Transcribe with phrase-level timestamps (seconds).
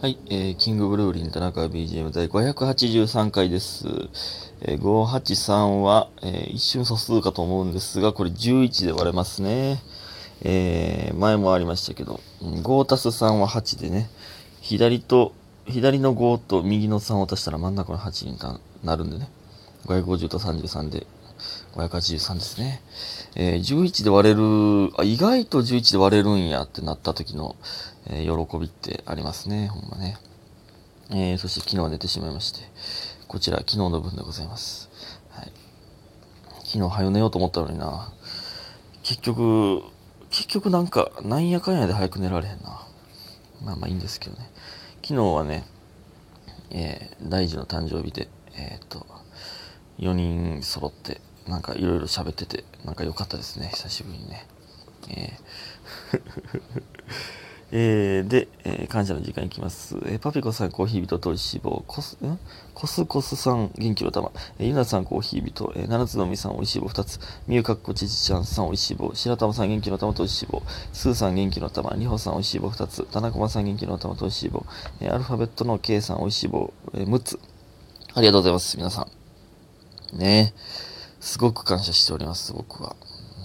[0.00, 3.88] はい、えー、キングブルーリン田中 BGM 第583回です。
[4.60, 9.82] えー、583は、えー一瞬素数かと思うんですが、これ11で割れますね。
[10.42, 14.08] えー、前もありましたけど、5たす3は8でね、
[14.60, 15.32] 左と、
[15.66, 18.38] 左の5と右の3を足したら真ん中の8に
[18.84, 19.28] なるんでね、
[19.86, 21.08] 550と33で、
[21.74, 22.82] 583ですね。
[23.34, 27.56] えー11で割れる、あ、意外と11で割れるんやってなった時の、
[28.06, 30.16] えー喜びってありますね、ほんまね。
[31.10, 32.60] えーそして昨日は寝てしまいまして、
[33.28, 34.88] こちら昨日の分でございます。
[35.30, 35.52] はい。
[36.64, 38.12] 昨日早寝ようと思ったのにな。
[39.02, 39.82] 結局、
[40.30, 42.86] 結局なんか、なんやかんやで早く寝られへんな。
[43.62, 44.50] まあまあいいんですけどね。
[45.02, 45.64] 昨日はね、
[46.70, 49.06] えー大事の誕生日で、えっ、と、
[49.98, 54.46] 4人揃って、なんかいろいろ喋ってて、なんか良かったですね、久しぶりにね。
[55.08, 56.22] えー。
[57.70, 59.96] えーで、えー感謝の時間いきます。
[60.06, 62.38] えーパピコさん、コーヒー人と美味しい棒、コス、ん？
[62.74, 66.88] コスコスさん、元気の玉、えーゆなさん、コーヒー人、えー七つのみさん、美味しい棒。
[66.88, 70.62] 2つ、みゆかっこちちちゃんさん、美味しい棒、白玉さん、元気の玉と美味しい棒、
[70.92, 72.70] スーさん、元気の玉、りほさん、美味しい棒。
[72.70, 74.64] 2つ、田中さん、元気の玉と美味しい棒、
[75.00, 77.38] えーアルファベットの K さん、美味しい棒、えー6つ。
[78.14, 79.06] ありがとうございます、皆さ
[80.14, 80.18] ん。
[80.18, 80.54] ね。
[80.56, 80.97] え
[81.28, 82.96] すごく感謝しております、僕は。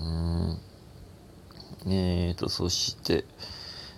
[0.02, 1.92] うーん。
[1.92, 3.26] えーと、そして、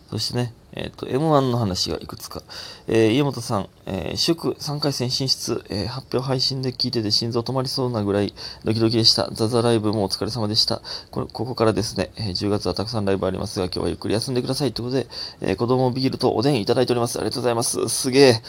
[0.09, 2.41] そしてね、えっ、と、M1 の話がいくつか。
[2.87, 9.29] えー家元さん、えー祝3回戦進出、えー発表配信で聞いてて心臓止まりそうなぐらいドキドキでした。
[9.31, 10.81] ザザライブもお疲れ様でした。
[11.11, 14.73] こここからですね、えー10月はたくさんライブありますが、今日はゆっくり休んでください。
[14.73, 15.07] ということで、
[15.41, 17.19] えー子供ビールとおでんいただいております。
[17.19, 17.87] ありがとうございます。
[17.87, 18.41] すげえ。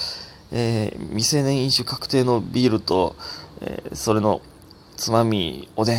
[0.53, 3.17] えー未成年飲酒確定のビールと、
[3.61, 4.41] えーそれの
[4.97, 5.99] つまみ、おでん。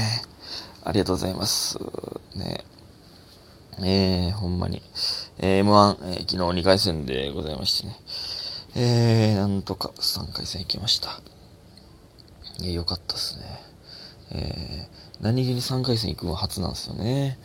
[0.84, 1.78] ありがとうございます。
[2.36, 2.64] ね
[3.80, 4.82] えー、ほんまに。
[5.38, 7.96] えー M1、えー昨日2回戦でございましてね。
[8.76, 11.22] えー、なんとか3回戦行きました。
[12.60, 13.46] いや、よかったっすね。
[14.32, 17.38] えー、何気に3回戦行くのは初なんですよね。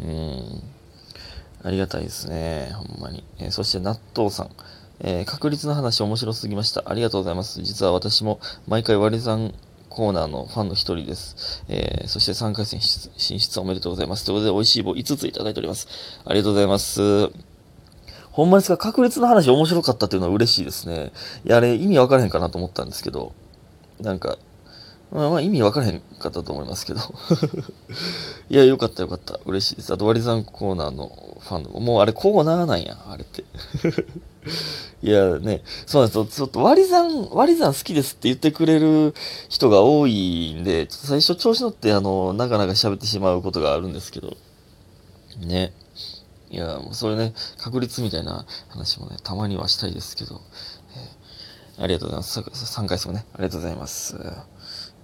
[0.00, 0.62] うん。
[1.62, 2.72] ありがたいですね。
[2.74, 3.22] ほんまに。
[3.38, 4.50] えーそして、納豆さん。
[4.98, 6.82] えー確率の話面白すぎました。
[6.86, 7.62] ありがとうございます。
[7.62, 9.54] 実は私も毎回割り算
[9.96, 11.64] コーナーのファンの一人です。
[11.68, 14.26] えーそして3回戦進出進出おめでとうございます。
[14.26, 15.88] ということで、美味しい棒5ついただいております。
[16.26, 17.30] ありがとうございます。
[18.30, 21.12] ほんまですか確率の話面白かったっていうのは嬉しいですね。
[21.46, 23.32] いや、あれ意味わからへんかなと思ったんですけど、
[23.98, 24.36] なんか、
[25.16, 27.00] まあまあ意味わからへんかったと思いますけど。
[28.50, 29.40] いや、よかったよかった。
[29.46, 29.90] 嬉しいです。
[29.90, 33.42] あと割り算コーナーのファンの、もうあれコーナーなんや、あれって。
[35.02, 36.26] いやね、そうなんですよ。
[36.26, 39.14] ちょっと割り算、割り算好きですって言ってくれる
[39.48, 44.36] 人が多いんで、ちょっと最初調子乗ってあの、なかなか喋ってしまうことがあるんですけど、
[45.40, 45.72] ね。
[46.50, 50.42] いや、もうそれね、確率みたいな話もね、たまにはしたいですけど、
[50.94, 51.25] えー
[51.78, 52.40] ありがとうございます。
[52.40, 54.16] 3回戦もね、ありがとうございます。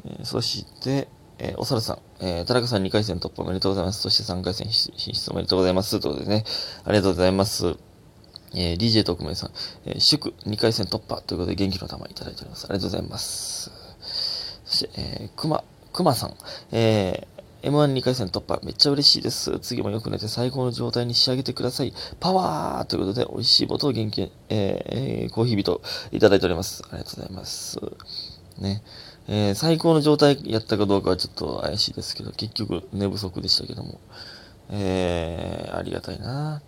[0.04, 4.00] えーそして、えーおさるさん、えー田中さん2回戦突破おめでとうございます。
[4.00, 6.00] そして3回戦進出おめでとうございます。
[6.00, 6.44] ということでね、
[6.84, 7.76] ありがとうございます。
[8.54, 9.50] えー DJ 特命さん、
[9.86, 12.64] えー祝2回戦突破ということで元気の玉いただいております。
[12.64, 13.70] ありがとうございます。
[14.64, 15.62] そして、えー、くま、
[15.92, 16.34] くまさん、
[16.72, 17.31] えー
[17.62, 19.58] M12 回戦突破、めっちゃ嬉しいです。
[19.60, 21.94] 次もよく寝て最高の状態に仕上げてください。
[22.18, 25.80] パワーということで、美味しいボトを元気、えーえーコーヒー人
[26.10, 26.82] いただいております。
[26.90, 27.78] ありがとうございます。
[28.58, 28.82] ね。
[29.28, 34.00] えー最高の状態やったかどうかはちょっと怪しいですけど、結局寝不足でしたけども。
[34.70, 36.62] えーありがたいな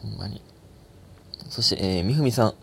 [0.00, 0.40] ほんまに。
[1.48, 2.54] そして、えーみふみさん。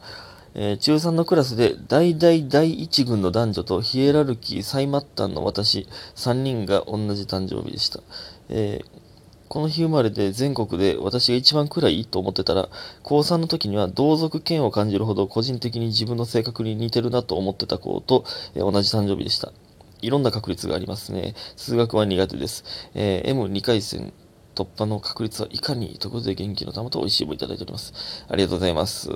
[0.59, 8.01] えー中3のクラスで大大第一軍の男女とヒエラルキー最末端の私3人が同じ誕生日でした。
[8.49, 9.07] えー
[9.49, 12.67] この日生まれて全国で私が一番くらいいいと思ってたら、
[13.01, 18.25] 高3の時には同族嫌悪を感じるほど個人的に自分の性格に似てるなと思ってた子と、
[18.55, 19.53] え同じ誕生日でした。
[20.01, 21.33] いろんな確率がありますね。
[21.55, 22.65] 数学は苦手です。
[22.93, 24.11] えー M2 回戦
[24.53, 27.93] 突破の確率はいかにということで元気の玉と美味しい棒いただいております。
[28.27, 29.09] ありがとうございます。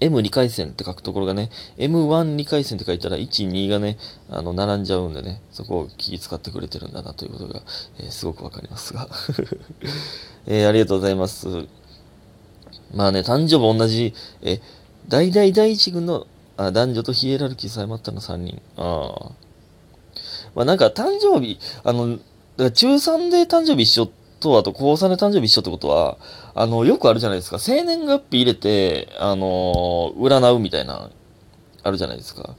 [0.00, 3.98] M2 回戦って書くところがね、M12 回戦って書いたら1、2がね、
[4.30, 7.62] あの、並んじゃうんでね、そこを気遣ってくれてるんだなということが、
[7.98, 9.08] えーすごくわかりますが。
[10.46, 11.46] えーありがとうございます。
[12.94, 14.60] まあね、誕生日同じ、え、
[15.08, 16.26] 大々第一軍の
[16.56, 18.60] あ男女とヒエラルキーさえまったの3人。
[18.76, 19.32] ああ。
[20.54, 22.22] まあなんか誕生日、あの、だか
[22.64, 26.18] ら中3で誕生日一緒ってと、あと高3で誕生日一緒ってことは、
[26.54, 27.58] あの、よくあるじゃないですか。
[27.58, 31.10] 生年月日入れて、あの占うみたいな、
[31.82, 32.56] あるじゃないですか。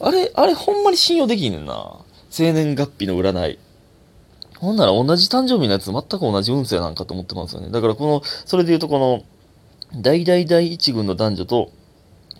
[0.00, 1.98] あれ、あれほんまに信用できんねんな。
[2.30, 3.58] 生年月日の占い。
[4.58, 7.70] ほんなら同じ誕生日のやつ全く同じ運勢なんかと思ってますよね。
[7.70, 9.22] だからこの、それで言うとこの、
[10.00, 11.72] 大大第一軍の男女と、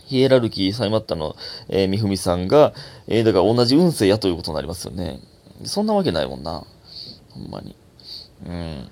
[0.07, 1.37] ヒエラルキーサイマッタの、
[1.69, 2.73] えー、みふみさんが、
[3.09, 5.21] えー、だから同じ運勢やということになりますよね。
[5.65, 6.65] そんなわけないもんな。
[7.31, 7.77] ほんまに。
[8.47, 8.89] うん。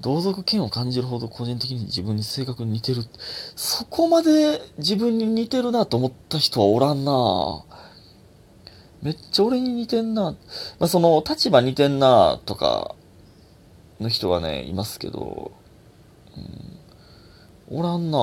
[0.00, 3.02] 同族嫌を感じるほど個人的に自分に性格に似てる。
[3.56, 7.64] そこまで自分に似てるなと思った人はおらんな
[9.02, 10.32] めっちゃ俺に似てんな。
[10.32, 12.96] まあ、その、立場似てんなとか、
[14.00, 15.52] の人はね、いますけど、
[17.70, 18.18] うん、おらんな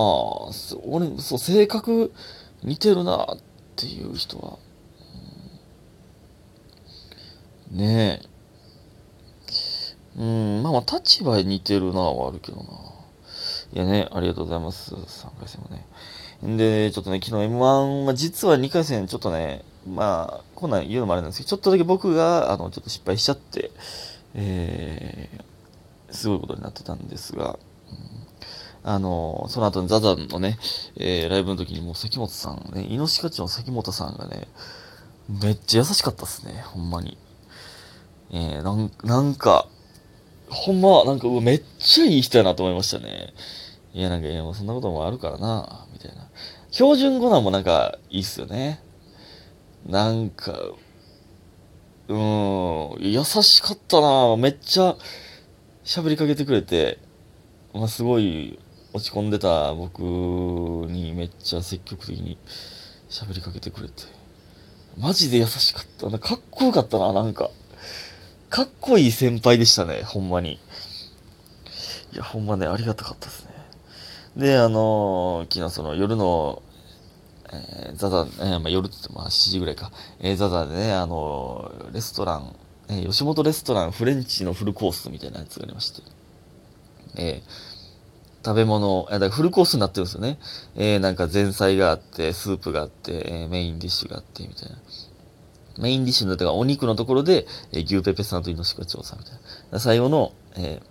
[0.86, 2.12] 俺、そう、性格
[2.64, 3.38] 似てるなっ
[3.76, 4.58] ていう人は、
[7.72, 8.23] うん、ねえ。
[11.04, 12.64] 立場似てるなはあるけどな。
[13.74, 14.94] いやね、ありがとうございます。
[14.94, 15.86] 3回戦もね。
[16.48, 23.72] んで、ちょっとね、昨日 M1、まあ、実は2回戦ちょっとね、まあ、こんなん言うのもあれなんですけど、ちょっとだけ僕が、あの、ちょっと失敗しちゃって、
[24.36, 27.58] えー、すごいことになってたんですが、
[28.84, 30.58] うん、あの、その後にザザンのね、
[30.96, 34.48] えー、ライブの時にもう関本さんね、イノシカチの関本さんがね、
[35.28, 37.18] めっちゃ優しかったっすね、ほんまに。
[38.32, 39.68] えー、なんなんか、
[40.50, 43.34] ほんま、なんか、めっちゃいい人やなと思いましたね。
[43.94, 46.28] いや、なんか、いや、そんなこともあるからな、みたいな。
[46.72, 48.82] 標準語なんもなんか、いいっすよね。
[49.86, 50.60] なんか、
[52.08, 54.98] うん、優しかったなめっちゃ
[55.86, 57.00] 喋りかけてくれて、
[57.74, 58.60] まあ、すごい
[58.94, 62.38] 落ち込んでた僕にめっちゃ積極的に
[63.10, 64.04] 喋りかけてくれて。
[64.98, 66.10] マジで優しかった。
[66.10, 67.50] なかっこよかったな、なんか。
[68.54, 70.60] かっこいい先輩でしたね、ほんまに。
[72.14, 73.52] いや、ほんまね、ありがたかったですね。
[74.38, 76.62] で、あのー、昨日その夜の、
[77.52, 82.56] えー、ザザ、えー、まあ、夜って言っても、まあ、7時ぐらいか、えー、ザザでね、あのー、レストラン、
[82.90, 86.04] えー、吉本レストランフレンチのフルコースみたいなやつがありまして、
[87.18, 90.38] えー、食べ物、えだからフルコースになってるんですよね。
[90.76, 94.78] えー、なんか前菜があって、スープがあって、えー、メインディッシュがあって、みたいな。
[95.78, 99.34] メインディッシュの、だからお肉のところで、えー、牛ペペさんとイノシカ調査みたい
[99.72, 99.80] な。
[99.80, 100.82] 最後の、え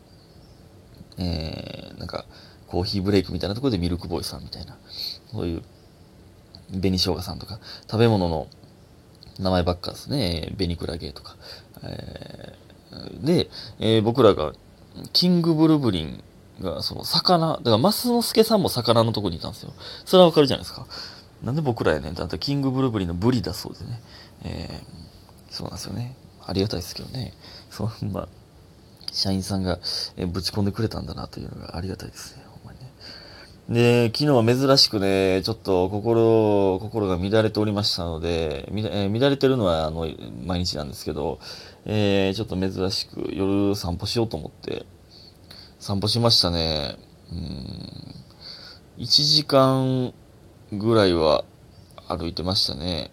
[1.18, 2.24] ー、えー、なんか、
[2.66, 4.78] コーヒーブレイクみたいなところでミルクボーイさんみたいな。
[5.30, 5.62] そういう、
[6.70, 8.48] 紅生姜さんとか、食べ物の
[9.38, 10.52] 名前ばっかですね。
[10.56, 11.36] 紅クラゲとか。
[11.82, 14.52] えー、で、えー、僕らが、
[15.12, 16.24] キングブルブリン
[16.60, 19.72] が、その、魚、だから、マスノスケさんも魚のとこにいたんですよ。
[20.04, 20.86] それはわかるじゃないですか。
[21.42, 24.00] なんで僕らやねんって、あと、キングブルブリンのブリだそうでね。
[24.44, 26.16] えー、そうなんですよね。
[26.44, 27.32] ありがたいですけどね。
[27.70, 28.28] そんな、
[29.12, 29.78] 社員さんが、
[30.16, 32.42] えぶち込んでくれたんだなというのがありがたいですね。
[32.46, 32.90] ほんまにね。
[33.68, 40.08] で、昨日は珍しくね、ちょっと心、心が乱れておりましたので、みえー、乱れてるのはあの
[40.44, 41.38] 毎日なんですけど、
[41.84, 44.86] えー、ちょっと珍しく夜散歩しようと思って、
[45.78, 46.96] 散歩しましたね。
[47.30, 48.14] うん。
[48.98, 50.12] 1時間
[50.72, 51.44] ぐらいは
[52.08, 53.10] 歩いてましたね。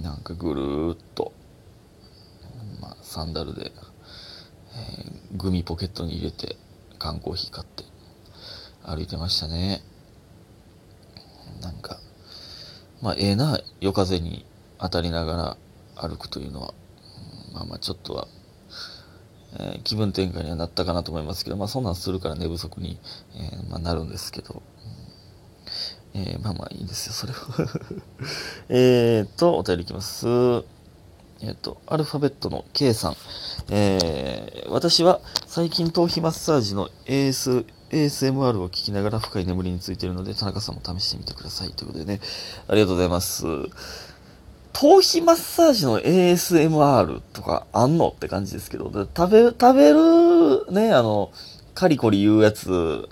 [0.00, 1.32] なんかぐるーっと、
[2.80, 3.72] まあ、サンダルで、
[4.74, 6.56] えー、グミポケットに入れて、
[6.98, 7.84] 缶コーヒー買って
[8.84, 9.82] 歩いてましたね。
[11.60, 11.98] なんか、
[13.00, 14.46] まあ、ええな夜風に
[14.78, 15.56] 当たりなが
[15.96, 16.74] ら歩くというのは、
[17.52, 18.28] まあまあちょっとは、
[19.58, 22.98] えー、気分転換にはなったかなと思いますけど、まあそんなんするから寝不足に、
[23.34, 24.62] えー、まあ、なるんですけど、
[26.14, 27.68] えー、まあまあいいんですよ、それは
[28.68, 30.26] えっと、お便りいきます。
[31.40, 33.16] えっ、と、アルファベットの K さん。
[33.68, 41.70] えー、私は最近頭皮マッサージの AS ASMR を聞きながら深い眠りについているので、田中さんも試してみてください。
[41.72, 42.20] ということでね、
[42.68, 43.44] ありがとうございます。
[44.72, 51.30] 頭皮マッサージの ASMR とかあんのって感じですけど、食べ、食べる、ね、あの、
[51.74, 53.08] カリコリ言うやつ、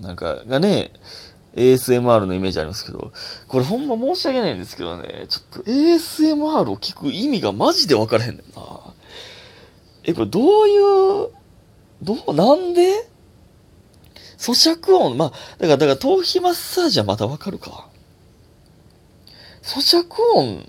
[0.00, 0.90] なんか、がね、
[1.54, 3.12] ASMR のイメージありますけど、
[3.48, 8.94] これほんま申し訳ないんですけどね、ちょっと ASMR を聞く意味がマジで分からへんねんな。
[10.04, 11.28] え、これどういう、
[12.02, 13.08] どう、なんで？
[14.38, 17.88] 咀嚼音、まあ、だから、だから頭皮マッサージはまたわかるか。
[19.62, 20.64] 咀嚼音っ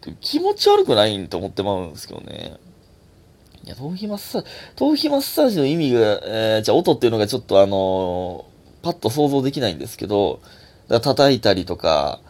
[0.00, 2.56] て気持ち悪くないんと思ってまうんですけどね。
[3.64, 8.53] いや、頭皮マッサージ、頭皮マッサージの意味が、えー、じゃあ音っていうのがちょっとあのー、
[8.84, 10.40] パッと想像できないんですけど、
[10.88, 12.20] だ叩いたりとか、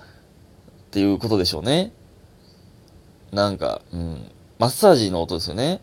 [0.86, 1.92] っていうことでしょうね。
[3.32, 4.30] なんか、うん。
[4.60, 5.80] マッサージの音ですよね。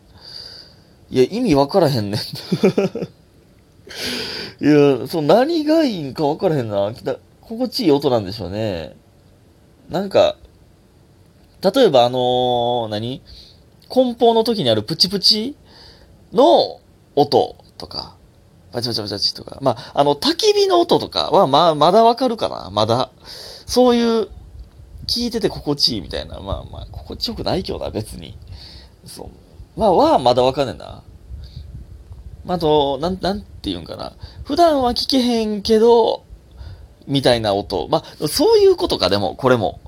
[1.10, 2.20] いや、意味わからへんねん。
[4.64, 6.90] いや、そう、何がいいんか分からへんな。
[7.42, 8.96] 心地いい音なんでしょうね。
[9.90, 10.36] なんか、
[11.60, 13.20] 例えばあのー、何？
[13.90, 15.54] 梱包の時にあるプチプチ
[16.32, 16.80] の
[17.14, 18.16] 音とか、
[18.72, 19.58] バチバチバチバチとか。
[19.60, 23.10] まあ、あの、焚き火の音とかは、まあ、まだわかるかなまだ。
[23.66, 24.28] そういう、
[25.06, 26.40] 聞いてて心地いいみたいな。
[26.40, 28.38] まあまあ、心地よくないけどな、別に。
[29.04, 29.24] そ
[29.76, 29.80] う。
[29.80, 31.02] まあ、は、まだわかんねんな。
[32.44, 34.14] まあ、あと、なん、なんて言うんかな。
[34.44, 36.24] 普段は聞けへんけど、
[37.06, 37.88] みたいな音。
[37.88, 39.80] まあ、そういうことか、でも、これも。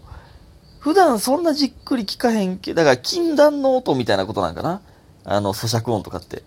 [0.85, 4.83] 普段そんなじっくり聞かへんけど、だから禁断の音みたいなことなんかな
[5.25, 6.43] あの、咀嚼音とかって。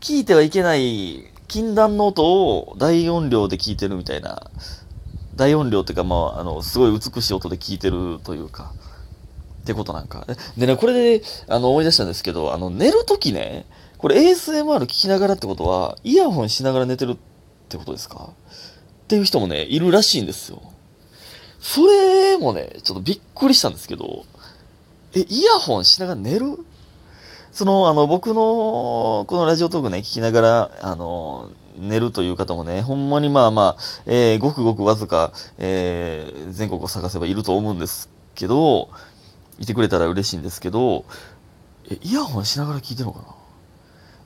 [0.00, 4.50] 聞いてはいけない禁断の音を大音量で聞いてるみたいな。
[5.36, 8.72] 大音量っていうか、まあ、あの、すごい美しい音で聞いてるというか。
[9.62, 10.26] ってことなんか。
[10.56, 13.66] でね、これで、あの、思い出したんですけど、あの、寝るときね、
[13.98, 17.16] これ ASMR 聞きながらってことは、イヤホンしながら寝てるっ
[17.68, 18.30] てことですか？
[18.30, 20.62] っていう人もね、いるらしいんですよ。
[21.60, 24.24] それもね、ちょっとびっくりしたんですけど、
[25.14, 26.58] え、イヤホンしながら寝る？
[27.56, 31.48] その、あの、僕の、このラジオトークね、聞きながら、あの、
[31.78, 38.90] 寝るという方もね、ほんまにまあまあ、えー、ごくごくわずか、えー、全国を探せばいると思うんですけど、
[39.58, 41.06] いてくれたら嬉しいんですけど、
[41.90, 43.26] え、イヤホンしながら聞いてるのかな？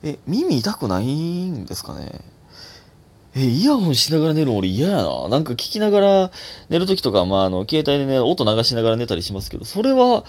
[0.03, 2.19] え、耳痛くないんですかね？
[3.33, 5.29] え、イヤホンしながら寝るの俺嫌やな。
[5.29, 6.31] なんか聞きながら
[6.67, 10.25] 寝るときとか、まあ、あの、携帯でね、音流しながら寝たりしますけど、それは、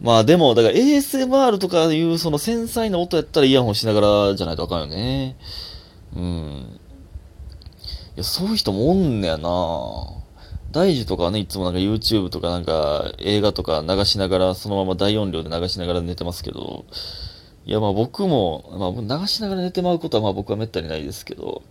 [0.00, 5.36] まあでも、だから ASMR とかいうその繊細な音やったらイヤホンしながらじゃないとあかんよね。
[6.14, 6.80] うん。
[8.14, 9.48] いや、そういう人もおんねやな
[10.70, 16.84] 大樹とかね、いつもなんか YouTube とかなんか映画とか流しながら、そのまま大音量で流しながら寝てますけど、
[17.66, 21.62] いやまあ僕も、まあ流しながら寝てまうことはまあ僕はめったにないですけど、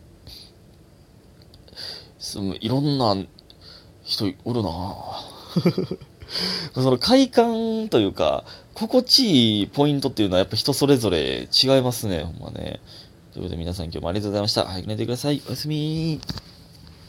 [2.19, 3.15] そのいろんな
[4.03, 4.95] 人おるな
[6.73, 8.43] その快感というか、
[8.73, 12.79] 心地いいポイントっていうのはやっぱ人それぞれ違いますね、ほんまね。
[13.33, 14.65] ということで皆さん今日もありがとうございました。
[14.65, 15.41] 早く寝てください。
[15.47, 16.19] おやすみ